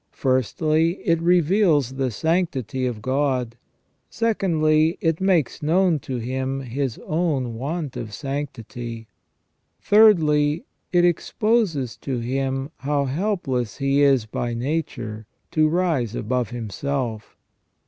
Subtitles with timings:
[0.15, 3.55] Firstly, it reveals the sanctity of God.
[4.09, 9.05] Secondly, it makes known to him his own want of sanctity.
[9.79, 17.37] Thirdly, it exposes to him how helpless he is, by nature, to rise above himself.